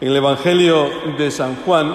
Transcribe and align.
Evangelio 0.00 0.90
de 1.16 1.30
San 1.30 1.56
Juan 1.64 1.94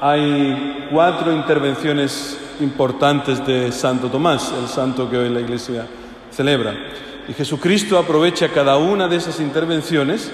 hay 0.00 0.88
cuatro 0.90 1.32
intervenciones 1.32 2.38
importantes 2.60 3.46
de 3.46 3.70
Santo 3.72 4.08
Tomás, 4.08 4.54
el 4.58 4.68
santo 4.68 5.10
que 5.10 5.18
hoy 5.18 5.28
la 5.28 5.40
Iglesia 5.40 5.86
celebra. 6.30 6.74
Y 7.28 7.34
Jesucristo 7.34 7.98
aprovecha 7.98 8.48
cada 8.48 8.78
una 8.78 9.06
de 9.06 9.16
esas 9.16 9.40
intervenciones 9.40 10.32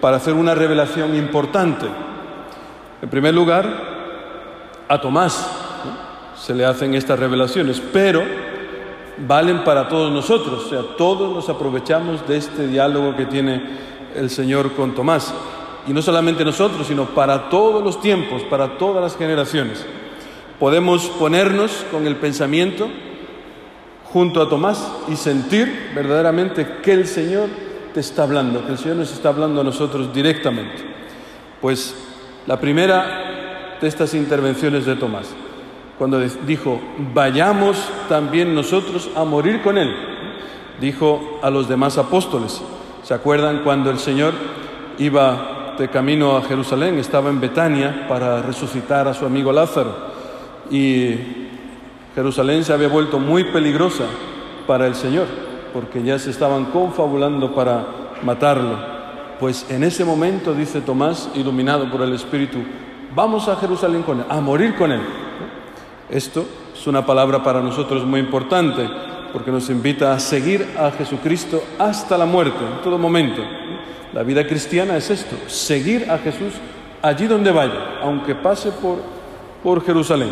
para 0.00 0.16
hacer 0.16 0.32
una 0.32 0.54
revelación 0.54 1.14
importante. 1.16 1.86
En 3.02 3.10
primer 3.10 3.34
lugar, 3.34 4.86
a 4.88 5.00
Tomás 5.00 5.50
se 6.34 6.54
le 6.54 6.64
hacen 6.64 6.94
estas 6.94 7.18
revelaciones, 7.18 7.82
pero 7.92 8.22
valen 9.26 9.64
para 9.64 9.88
todos 9.88 10.10
nosotros, 10.10 10.64
o 10.64 10.68
sea, 10.70 10.96
todos 10.96 11.34
nos 11.34 11.48
aprovechamos 11.48 12.26
de 12.26 12.38
este 12.38 12.68
diálogo 12.68 13.16
que 13.16 13.26
tiene 13.26 13.62
el 14.14 14.30
Señor 14.30 14.72
con 14.72 14.94
Tomás. 14.94 15.34
Y 15.88 15.92
no 15.92 16.02
solamente 16.02 16.44
nosotros, 16.44 16.86
sino 16.86 17.06
para 17.06 17.48
todos 17.48 17.82
los 17.82 18.00
tiempos, 18.00 18.42
para 18.42 18.76
todas 18.76 19.02
las 19.02 19.16
generaciones. 19.16 19.86
Podemos 20.60 21.06
ponernos 21.06 21.86
con 21.90 22.06
el 22.06 22.16
pensamiento 22.16 22.88
junto 24.12 24.42
a 24.42 24.48
Tomás 24.48 24.86
y 25.08 25.16
sentir 25.16 25.92
verdaderamente 25.94 26.76
que 26.82 26.92
el 26.92 27.06
Señor 27.06 27.48
te 27.94 28.00
está 28.00 28.24
hablando, 28.24 28.66
que 28.66 28.72
el 28.72 28.78
Señor 28.78 28.98
nos 28.98 29.12
está 29.12 29.30
hablando 29.30 29.62
a 29.62 29.64
nosotros 29.64 30.12
directamente. 30.12 30.76
Pues 31.60 31.94
la 32.46 32.60
primera 32.60 33.78
de 33.80 33.88
estas 33.88 34.12
intervenciones 34.12 34.84
de 34.84 34.96
Tomás, 34.96 35.28
cuando 35.96 36.20
dijo, 36.20 36.80
vayamos 37.14 37.88
también 38.10 38.54
nosotros 38.54 39.08
a 39.16 39.24
morir 39.24 39.62
con 39.62 39.78
Él, 39.78 39.94
dijo 40.80 41.40
a 41.42 41.48
los 41.48 41.66
demás 41.66 41.96
apóstoles. 41.96 42.60
¿Se 43.02 43.14
acuerdan 43.14 43.62
cuando 43.64 43.90
el 43.90 43.98
Señor 43.98 44.34
iba 44.98 45.57
de 45.78 45.88
camino 45.88 46.36
a 46.36 46.42
Jerusalén, 46.42 46.98
estaba 46.98 47.30
en 47.30 47.40
Betania 47.40 48.06
para 48.08 48.42
resucitar 48.42 49.06
a 49.06 49.14
su 49.14 49.24
amigo 49.24 49.52
Lázaro? 49.52 49.94
Y 50.70 51.14
Jerusalén 52.14 52.64
se 52.64 52.72
había 52.72 52.88
vuelto 52.88 53.18
muy 53.18 53.44
peligrosa 53.44 54.04
para 54.66 54.86
el 54.86 54.94
Señor, 54.94 55.26
porque 55.72 56.02
ya 56.02 56.18
se 56.18 56.30
estaban 56.30 56.66
confabulando 56.66 57.54
para 57.54 57.86
matarlo. 58.22 58.76
Pues 59.38 59.66
en 59.70 59.84
ese 59.84 60.04
momento, 60.04 60.52
dice 60.52 60.80
Tomás, 60.80 61.30
iluminado 61.34 61.88
por 61.90 62.02
el 62.02 62.12
Espíritu, 62.12 62.58
vamos 63.14 63.48
a 63.48 63.56
Jerusalén 63.56 64.02
con 64.02 64.18
él, 64.18 64.26
a 64.28 64.40
morir 64.40 64.74
con 64.74 64.90
él. 64.90 65.00
Esto 66.10 66.44
es 66.74 66.86
una 66.86 67.06
palabra 67.06 67.42
para 67.42 67.60
nosotros 67.60 68.04
muy 68.04 68.18
importante, 68.20 68.88
porque 69.32 69.52
nos 69.52 69.70
invita 69.70 70.12
a 70.12 70.18
seguir 70.18 70.66
a 70.76 70.90
Jesucristo 70.90 71.62
hasta 71.78 72.18
la 72.18 72.26
muerte, 72.26 72.58
en 72.58 72.82
todo 72.82 72.98
momento. 72.98 73.42
La 74.12 74.22
vida 74.22 74.46
cristiana 74.46 74.96
es 74.96 75.10
esto, 75.10 75.36
seguir 75.48 76.10
a 76.10 76.18
Jesús 76.18 76.54
allí 77.02 77.26
donde 77.26 77.52
vaya, 77.52 78.00
aunque 78.02 78.34
pase 78.34 78.72
por, 78.72 78.98
por 79.62 79.84
Jerusalén. 79.84 80.30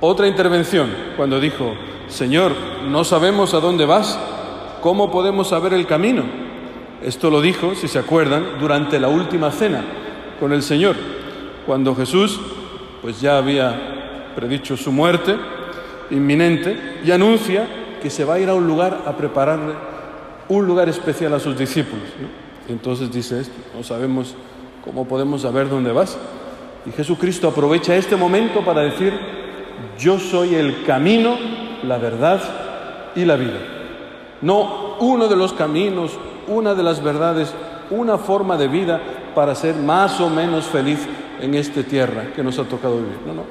Otra 0.00 0.28
intervención, 0.28 0.90
cuando 1.16 1.40
dijo, 1.40 1.74
Señor, 2.08 2.52
no 2.86 3.02
sabemos 3.02 3.54
a 3.54 3.60
dónde 3.60 3.84
vas, 3.84 4.18
¿cómo 4.80 5.10
podemos 5.10 5.48
saber 5.48 5.72
el 5.72 5.86
camino? 5.86 6.22
Esto 7.02 7.30
lo 7.30 7.40
dijo, 7.40 7.74
si 7.74 7.88
se 7.88 7.98
acuerdan, 7.98 8.58
durante 8.60 9.00
la 9.00 9.08
última 9.08 9.50
cena 9.50 9.84
con 10.38 10.52
el 10.52 10.62
Señor, 10.62 10.96
cuando 11.66 11.94
Jesús 11.94 12.40
pues 13.02 13.20
ya 13.20 13.38
había 13.38 14.32
predicho 14.34 14.76
su 14.76 14.92
muerte 14.92 15.36
inminente 16.10 17.00
y 17.04 17.10
anuncia 17.10 17.66
que 18.02 18.10
se 18.10 18.24
va 18.24 18.34
a 18.34 18.38
ir 18.38 18.48
a 18.48 18.54
un 18.54 18.66
lugar 18.66 19.02
a 19.06 19.16
prepararle 19.16 19.74
un 20.48 20.66
lugar 20.66 20.88
especial 20.88 21.34
a 21.34 21.40
sus 21.40 21.58
discípulos. 21.58 22.08
Entonces 22.68 23.10
dice 23.12 23.40
esto, 23.40 23.54
no 23.74 23.82
sabemos 23.82 24.34
cómo 24.84 25.06
podemos 25.06 25.42
saber 25.42 25.68
dónde 25.68 25.92
vas. 25.92 26.18
Y 26.84 26.92
Jesucristo 26.92 27.48
aprovecha 27.48 27.96
este 27.96 28.16
momento 28.16 28.64
para 28.64 28.82
decir, 28.82 29.12
yo 29.98 30.18
soy 30.18 30.54
el 30.54 30.84
camino, 30.84 31.36
la 31.82 31.98
verdad 31.98 32.40
y 33.14 33.24
la 33.24 33.36
vida. 33.36 33.58
No 34.42 34.96
uno 35.00 35.28
de 35.28 35.36
los 35.36 35.52
caminos, 35.52 36.12
una 36.48 36.74
de 36.74 36.82
las 36.82 37.02
verdades, 37.02 37.52
una 37.90 38.18
forma 38.18 38.56
de 38.56 38.68
vida 38.68 39.00
para 39.34 39.54
ser 39.54 39.74
más 39.76 40.20
o 40.20 40.30
menos 40.30 40.66
feliz 40.66 41.06
en 41.40 41.54
esta 41.54 41.82
tierra 41.82 42.32
que 42.34 42.42
nos 42.42 42.58
ha 42.58 42.64
tocado 42.64 42.96
vivir. 42.96 43.18
No, 43.26 43.34
no. 43.34 43.42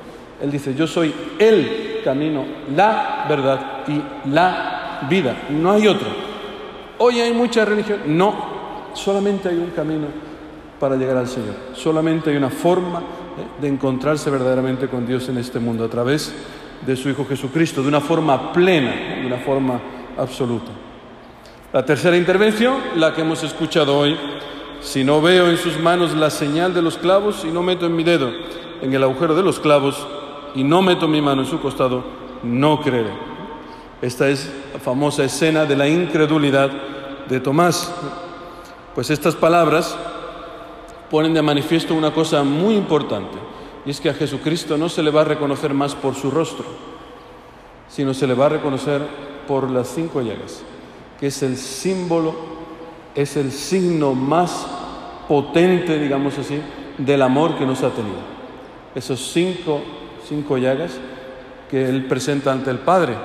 Él 0.41 0.51
dice, 0.51 0.73
yo 0.75 0.87
soy 0.87 1.13
el 1.39 2.01
camino, 2.03 2.43
la 2.75 3.25
verdad 3.29 3.83
y 3.87 4.29
la 4.29 5.05
vida. 5.09 5.35
No 5.49 5.71
hay 5.71 5.87
otro. 5.87 6.24
Hoy 6.97 7.19
hay 7.19 7.33
mucha 7.33 7.65
religión. 7.65 8.01
No, 8.07 8.33
solamente 8.93 9.49
hay 9.49 9.57
un 9.57 9.71
camino 9.71 10.07
para 10.79 10.95
llegar 10.95 11.17
al 11.17 11.27
Señor. 11.27 11.55
Solamente 11.73 12.29
hay 12.29 12.37
una 12.37 12.49
forma 12.49 13.01
de 13.59 13.67
encontrarse 13.67 14.29
verdaderamente 14.29 14.87
con 14.87 15.05
Dios 15.05 15.27
en 15.29 15.37
este 15.37 15.59
mundo 15.59 15.83
a 15.83 15.89
través 15.89 16.33
de 16.85 16.95
su 16.95 17.09
Hijo 17.09 17.25
Jesucristo, 17.25 17.81
de 17.81 17.87
una 17.87 18.01
forma 18.01 18.53
plena, 18.53 18.91
de 19.21 19.25
una 19.25 19.37
forma 19.37 19.79
absoluta. 20.17 20.71
La 21.73 21.85
tercera 21.85 22.15
intervención, 22.15 22.75
la 22.95 23.13
que 23.13 23.21
hemos 23.21 23.43
escuchado 23.43 23.97
hoy, 23.97 24.17
si 24.81 25.03
no 25.03 25.21
veo 25.21 25.49
en 25.49 25.57
sus 25.57 25.79
manos 25.79 26.15
la 26.15 26.29
señal 26.29 26.73
de 26.73 26.81
los 26.81 26.97
clavos 26.97 27.43
y 27.43 27.51
no 27.51 27.63
meto 27.63 27.85
en 27.85 27.95
mi 27.95 28.03
dedo 28.03 28.31
en 28.81 28.93
el 28.93 29.03
agujero 29.03 29.35
de 29.35 29.43
los 29.43 29.59
clavos 29.59 30.07
y 30.53 30.63
no 30.63 30.81
meto 30.81 31.07
mi 31.07 31.21
mano 31.21 31.41
en 31.41 31.47
su 31.47 31.59
costado, 31.59 32.03
no 32.43 32.79
creeré. 32.81 33.11
Esta 34.01 34.29
es 34.29 34.51
la 34.73 34.79
famosa 34.79 35.23
escena 35.23 35.65
de 35.65 35.75
la 35.75 35.87
incredulidad 35.87 36.69
de 37.29 37.39
Tomás. 37.39 37.91
Pues 38.93 39.09
estas 39.09 39.35
palabras 39.35 39.95
ponen 41.09 41.33
de 41.33 41.41
manifiesto 41.41 41.93
una 41.93 42.13
cosa 42.13 42.43
muy 42.43 42.75
importante, 42.75 43.37
y 43.85 43.91
es 43.91 44.01
que 44.01 44.09
a 44.09 44.13
Jesucristo 44.13 44.77
no 44.77 44.89
se 44.89 45.03
le 45.03 45.11
va 45.11 45.21
a 45.21 45.25
reconocer 45.25 45.73
más 45.73 45.93
por 45.95 46.15
su 46.15 46.31
rostro, 46.31 46.65
sino 47.87 48.13
se 48.13 48.25
le 48.25 48.33
va 48.33 48.47
a 48.47 48.49
reconocer 48.49 49.01
por 49.47 49.69
las 49.69 49.89
cinco 49.89 50.21
llagas, 50.21 50.63
que 51.19 51.27
es 51.27 51.43
el 51.43 51.57
símbolo, 51.57 52.33
es 53.13 53.37
el 53.37 53.51
signo 53.51 54.13
más 54.13 54.65
potente, 55.27 55.99
digamos 55.99 56.37
así, 56.37 56.59
del 56.97 57.21
amor 57.21 57.57
que 57.57 57.65
nos 57.65 57.83
ha 57.83 57.89
tenido. 57.89 58.35
Esos 58.95 59.31
cinco, 59.31 59.81
cinco 60.27 60.57
llagas 60.57 60.93
que 61.69 61.87
Él 61.89 62.05
presenta 62.05 62.51
ante 62.51 62.71
el 62.71 62.79
Padre. 62.79 63.15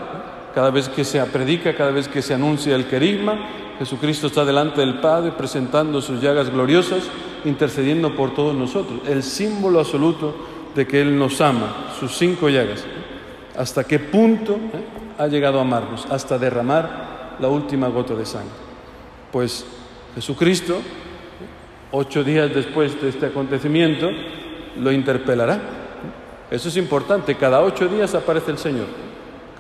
Cada 0.55 0.71
vez 0.71 0.89
que 0.89 1.05
se 1.05 1.23
predica, 1.27 1.75
cada 1.75 1.91
vez 1.91 2.09
que 2.09 2.23
se 2.23 2.35
anuncia 2.35 2.75
el 2.75 2.87
querigma, 2.87 3.39
Jesucristo 3.79 4.27
está 4.27 4.45
delante 4.45 4.81
del 4.81 5.01
Padre 5.01 5.33
presentando 5.33 6.03
sus 6.03 6.21
llagas 6.21 6.51
gloriosas 6.51 7.09
intercediendo 7.45 8.15
por 8.15 8.35
todos 8.35 8.55
nosotros, 8.55 9.01
el 9.09 9.23
símbolo 9.23 9.81
absoluto 9.81 10.35
de 10.75 10.87
que 10.87 11.01
Él 11.01 11.19
nos 11.19 11.41
ama, 11.41 11.93
sus 11.99 12.17
cinco 12.17 12.49
llagas. 12.49 12.85
¿Hasta 13.57 13.85
qué 13.85 13.99
punto 13.99 14.55
eh, 14.55 14.59
ha 15.19 15.27
llegado 15.27 15.59
a 15.59 15.63
amarnos? 15.63 16.07
Hasta 16.11 16.39
derramar 16.39 17.37
la 17.41 17.49
última 17.49 17.89
gota 17.89 18.15
de 18.15 18.27
sangre. 18.27 18.55
Pues 19.33 19.65
Jesucristo, 20.15 20.81
ocho 21.93 22.23
días 22.25 22.55
después 22.55 23.01
de 23.01 23.09
este 23.09 23.27
acontecimiento, 23.27 24.11
lo 24.77 24.93
interpelará. 24.93 25.61
Eso 26.51 26.69
es 26.69 26.77
importante, 26.77 27.37
cada 27.37 27.63
ocho 27.63 27.89
días 27.89 28.15
aparece 28.15 28.51
el 28.51 28.59
Señor, 28.59 28.87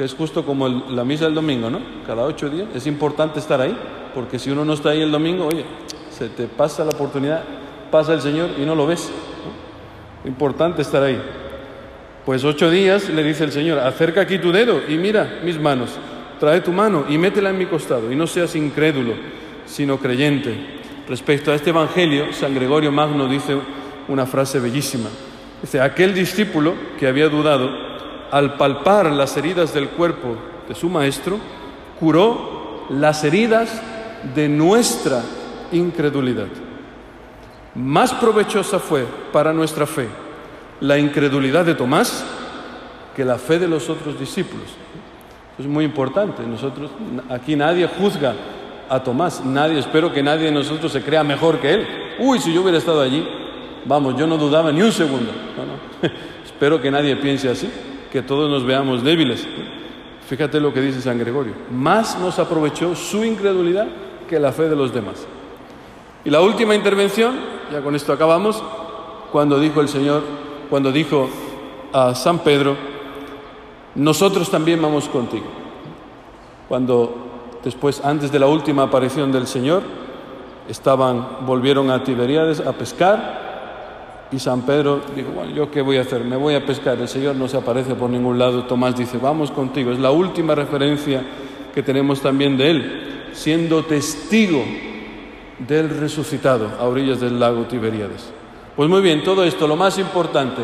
que 0.00 0.06
es 0.06 0.14
justo 0.14 0.46
como 0.46 0.66
la 0.66 1.04
misa 1.04 1.26
del 1.26 1.34
domingo, 1.34 1.68
¿no? 1.68 1.78
Cada 2.06 2.22
ocho 2.22 2.48
días 2.48 2.68
es 2.74 2.86
importante 2.86 3.38
estar 3.38 3.60
ahí, 3.60 3.76
porque 4.14 4.38
si 4.38 4.50
uno 4.50 4.64
no 4.64 4.72
está 4.72 4.88
ahí 4.88 5.02
el 5.02 5.12
domingo, 5.12 5.46
oye, 5.46 5.62
se 6.10 6.30
te 6.30 6.46
pasa 6.46 6.84
la 6.84 6.88
oportunidad 6.88 7.42
pasa 7.90 8.14
el 8.14 8.22
Señor 8.22 8.48
y 8.58 8.62
no 8.62 8.74
lo 8.74 8.86
ves. 8.86 9.12
Importante 10.24 10.80
estar 10.80 11.02
ahí. 11.02 11.20
Pues 12.24 12.42
ocho 12.44 12.70
días 12.70 13.10
le 13.10 13.22
dice 13.22 13.44
el 13.44 13.52
Señor, 13.52 13.78
acerca 13.78 14.22
aquí 14.22 14.38
tu 14.38 14.50
dedo 14.52 14.80
y 14.88 14.96
mira 14.96 15.40
mis 15.44 15.60
manos, 15.60 15.90
trae 16.38 16.62
tu 16.62 16.72
mano 16.72 17.04
y 17.06 17.18
métela 17.18 17.50
en 17.50 17.58
mi 17.58 17.66
costado 17.66 18.10
y 18.10 18.16
no 18.16 18.26
seas 18.26 18.56
incrédulo, 18.56 19.12
sino 19.66 19.98
creyente. 19.98 20.80
Respecto 21.10 21.52
a 21.52 21.56
este 21.56 21.68
Evangelio, 21.68 22.32
San 22.32 22.54
Gregorio 22.54 22.90
Magno 22.90 23.28
dice 23.28 23.54
una 24.08 24.24
frase 24.24 24.60
bellísima. 24.60 25.10
Dice, 25.60 25.78
aquel 25.78 26.14
discípulo 26.14 26.72
que 26.98 27.06
había 27.06 27.28
dudado, 27.28 27.89
al 28.30 28.54
palpar 28.54 29.10
las 29.10 29.36
heridas 29.36 29.74
del 29.74 29.88
cuerpo 29.88 30.36
de 30.68 30.74
su 30.74 30.88
maestro, 30.88 31.38
curó 31.98 32.86
las 32.90 33.24
heridas 33.24 33.80
de 34.34 34.48
nuestra 34.48 35.22
incredulidad. 35.72 36.46
Más 37.74 38.12
provechosa 38.12 38.78
fue 38.78 39.06
para 39.32 39.52
nuestra 39.52 39.86
fe 39.86 40.08
la 40.80 40.98
incredulidad 40.98 41.64
de 41.64 41.74
Tomás 41.74 42.24
que 43.14 43.24
la 43.24 43.38
fe 43.38 43.58
de 43.58 43.68
los 43.68 43.88
otros 43.88 44.18
discípulos. 44.18 44.66
es 45.58 45.66
muy 45.66 45.84
importante. 45.84 46.42
Nosotros, 46.42 46.90
aquí 47.28 47.54
nadie 47.54 47.86
juzga 47.86 48.34
a 48.88 49.02
Tomás, 49.02 49.44
nadie, 49.44 49.78
espero 49.78 50.12
que 50.12 50.22
nadie 50.22 50.46
de 50.46 50.52
nosotros 50.52 50.90
se 50.90 51.02
crea 51.02 51.22
mejor 51.22 51.58
que 51.58 51.74
él. 51.74 51.86
Uy, 52.18 52.40
si 52.40 52.52
yo 52.52 52.62
hubiera 52.62 52.78
estado 52.78 53.00
allí, 53.00 53.26
vamos, 53.84 54.16
yo 54.16 54.26
no 54.26 54.36
dudaba 54.36 54.72
ni 54.72 54.82
un 54.82 54.92
segundo. 54.92 55.30
espero 56.44 56.80
que 56.80 56.90
nadie 56.90 57.14
piense 57.16 57.48
así, 57.48 57.70
que 58.10 58.22
todos 58.22 58.50
nos 58.50 58.64
veamos 58.64 59.02
débiles. 59.02 59.46
Fíjate 60.28 60.60
lo 60.60 60.72
que 60.72 60.80
dice 60.80 61.00
San 61.00 61.18
Gregorio. 61.18 61.54
Más 61.72 62.18
nos 62.18 62.38
aprovechó 62.38 62.94
su 62.94 63.24
incredulidad 63.24 63.88
que 64.28 64.38
la 64.38 64.52
fe 64.52 64.68
de 64.68 64.76
los 64.76 64.92
demás. 64.94 65.26
Y 66.24 66.30
la 66.30 66.40
última 66.40 66.74
intervención 66.74 67.60
ya 67.70 67.82
con 67.82 67.94
esto 67.94 68.12
acabamos, 68.12 68.62
cuando 69.30 69.60
dijo 69.60 69.80
el 69.80 69.88
Señor, 69.88 70.22
cuando 70.68 70.90
dijo 70.90 71.28
a 71.92 72.16
San 72.16 72.40
Pedro, 72.40 72.76
nosotros 73.94 74.50
también 74.50 74.82
vamos 74.82 75.08
contigo. 75.08 75.46
Cuando 76.68 77.58
después, 77.62 78.04
antes 78.04 78.32
de 78.32 78.40
la 78.40 78.46
última 78.46 78.84
aparición 78.84 79.30
del 79.30 79.46
Señor, 79.46 79.82
estaban, 80.68 81.46
volvieron 81.46 81.90
a 81.90 82.02
Tiberíades 82.02 82.60
a 82.60 82.72
pescar 82.72 83.49
y 84.32 84.38
San 84.38 84.62
Pedro 84.62 85.00
dijo, 85.16 85.30
bueno, 85.30 85.52
¿yo 85.52 85.70
qué 85.70 85.82
voy 85.82 85.96
a 85.96 86.02
hacer? 86.02 86.24
Me 86.24 86.36
voy 86.36 86.54
a 86.54 86.64
pescar. 86.64 86.98
El 86.98 87.08
Señor 87.08 87.34
no 87.34 87.48
se 87.48 87.56
aparece 87.56 87.94
por 87.94 88.08
ningún 88.10 88.38
lado. 88.38 88.64
Tomás 88.64 88.96
dice, 88.96 89.18
vamos 89.18 89.50
contigo. 89.50 89.90
Es 89.90 89.98
la 89.98 90.12
última 90.12 90.54
referencia 90.54 91.22
que 91.74 91.82
tenemos 91.82 92.20
también 92.20 92.56
de 92.56 92.70
él, 92.70 93.30
siendo 93.32 93.84
testigo 93.84 94.64
del 95.58 95.90
resucitado 95.90 96.70
a 96.78 96.84
orillas 96.84 97.20
del 97.20 97.40
lago 97.40 97.64
Tiberíades. 97.64 98.32
Pues 98.76 98.88
muy 98.88 99.02
bien, 99.02 99.22
todo 99.24 99.44
esto, 99.44 99.66
lo 99.66 99.76
más 99.76 99.98
importante, 99.98 100.62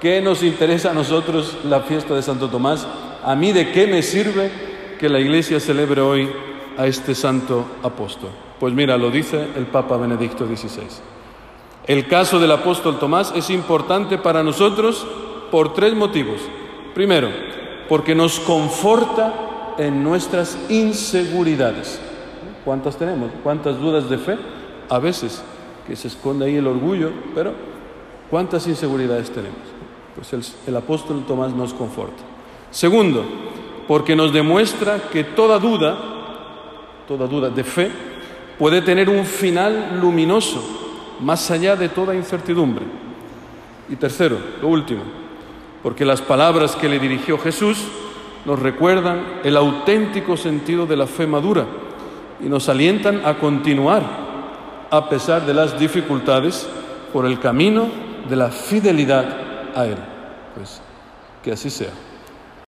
¿qué 0.00 0.20
nos 0.20 0.42
interesa 0.42 0.90
a 0.90 0.94
nosotros 0.94 1.58
la 1.64 1.80
fiesta 1.80 2.14
de 2.14 2.22
Santo 2.22 2.48
Tomás? 2.48 2.86
¿A 3.24 3.34
mí 3.34 3.52
de 3.52 3.70
qué 3.72 3.86
me 3.86 4.02
sirve 4.02 4.50
que 4.98 5.08
la 5.08 5.20
Iglesia 5.20 5.60
celebre 5.60 6.00
hoy 6.00 6.28
a 6.76 6.86
este 6.86 7.14
santo 7.14 7.64
apóstol? 7.82 8.30
Pues 8.58 8.74
mira, 8.74 8.98
lo 8.98 9.10
dice 9.10 9.46
el 9.56 9.66
Papa 9.66 9.96
Benedicto 9.96 10.46
XVI. 10.46 11.15
El 11.86 12.08
caso 12.08 12.40
del 12.40 12.50
apóstol 12.50 12.98
Tomás 12.98 13.32
es 13.36 13.48
importante 13.50 14.18
para 14.18 14.42
nosotros 14.42 15.06
por 15.52 15.72
tres 15.72 15.94
motivos. 15.94 16.40
Primero, 16.94 17.28
porque 17.88 18.14
nos 18.14 18.40
conforta 18.40 19.74
en 19.78 20.02
nuestras 20.02 20.58
inseguridades. 20.68 22.00
¿Cuántas 22.64 22.96
tenemos? 22.96 23.30
¿Cuántas 23.44 23.78
dudas 23.78 24.10
de 24.10 24.18
fe? 24.18 24.36
A 24.88 24.98
veces, 24.98 25.42
que 25.86 25.94
se 25.94 26.08
esconde 26.08 26.46
ahí 26.46 26.56
el 26.56 26.66
orgullo, 26.66 27.12
pero 27.34 27.52
¿cuántas 28.30 28.66
inseguridades 28.66 29.30
tenemos? 29.30 29.58
Pues 30.16 30.32
el, 30.32 30.42
el 30.66 30.76
apóstol 30.76 31.24
Tomás 31.26 31.52
nos 31.52 31.72
conforta. 31.72 32.22
Segundo, 32.72 33.24
porque 33.86 34.16
nos 34.16 34.32
demuestra 34.32 34.98
que 35.12 35.22
toda 35.22 35.60
duda, 35.60 35.96
toda 37.06 37.28
duda 37.28 37.48
de 37.48 37.62
fe, 37.62 37.90
puede 38.58 38.82
tener 38.82 39.08
un 39.08 39.24
final 39.24 40.00
luminoso, 40.00 40.85
más 41.20 41.50
allá 41.50 41.76
de 41.76 41.88
toda 41.88 42.14
incertidumbre. 42.14 42.84
Y 43.88 43.96
tercero, 43.96 44.38
lo 44.60 44.68
último, 44.68 45.02
porque 45.82 46.04
las 46.04 46.20
palabras 46.20 46.74
que 46.76 46.88
le 46.88 46.98
dirigió 46.98 47.38
Jesús 47.38 47.78
nos 48.44 48.58
recuerdan 48.58 49.40
el 49.44 49.56
auténtico 49.56 50.36
sentido 50.36 50.86
de 50.86 50.96
la 50.96 51.06
fe 51.06 51.26
madura 51.26 51.66
y 52.40 52.48
nos 52.48 52.68
alientan 52.68 53.22
a 53.24 53.38
continuar 53.38 54.02
a 54.90 55.08
pesar 55.08 55.44
de 55.46 55.54
las 55.54 55.78
dificultades 55.78 56.68
por 57.12 57.26
el 57.26 57.38
camino 57.40 57.88
de 58.28 58.36
la 58.36 58.50
fidelidad 58.50 59.24
a 59.74 59.86
Él. 59.86 59.98
Pues 60.54 60.80
que 61.42 61.52
así 61.52 61.70
sea. 61.70 62.05